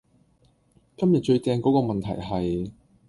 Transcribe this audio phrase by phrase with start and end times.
[0.97, 2.71] 今日最正嗰個問題係